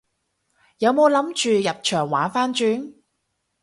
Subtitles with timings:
[0.79, 1.31] 有冇諗
[1.63, 2.95] 住入場玩番轉？